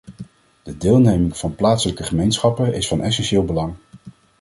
[0.63, 3.73] De deelneming van plaatselijke gemeenschappen is van essentieel belang.